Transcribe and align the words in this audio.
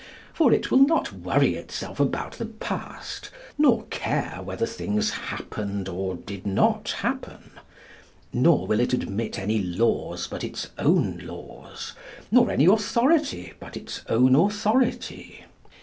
For 0.33 0.51
it 0.51 0.71
will 0.71 0.83
not 0.83 1.13
worry 1.13 1.53
itself 1.53 1.99
about 1.99 2.31
the 2.31 2.47
past, 2.47 3.29
nor 3.55 3.83
care 3.91 4.39
whether 4.43 4.65
things 4.65 5.11
happened 5.11 5.87
or 5.87 6.15
did 6.15 6.43
not 6.43 6.89
happen. 6.89 7.51
Nor 8.33 8.65
will 8.65 8.79
it 8.79 8.93
admit 8.93 9.37
any 9.37 9.59
laws 9.61 10.25
but 10.25 10.43
its 10.43 10.71
own 10.79 11.19
laws; 11.23 11.91
nor 12.31 12.49
any 12.49 12.65
authority 12.65 13.53
but 13.59 13.77
its 13.77 14.01
own 14.09 14.35
authority. 14.35 15.45